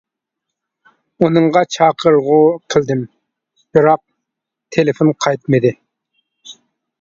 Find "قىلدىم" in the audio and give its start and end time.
2.75-3.03